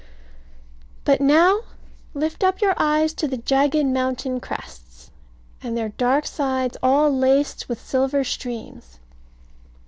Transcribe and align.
But 1.05 1.21
now 1.21 1.59
lift 2.15 2.43
up 2.43 2.59
your 2.59 2.73
eyes 2.77 3.13
to 3.13 3.27
the 3.27 3.37
jagged 3.37 3.85
mountain 3.85 4.39
crests, 4.39 5.11
and 5.61 5.77
their 5.77 5.89
dark 5.89 6.25
sides 6.25 6.75
all 6.81 7.15
laced 7.15 7.69
with 7.69 7.79
silver 7.85 8.23
streams. 8.23 8.97